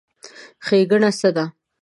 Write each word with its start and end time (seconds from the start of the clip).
ښېګڼه 0.65 1.09
څه 1.19 1.29
ده؟ 1.35 1.45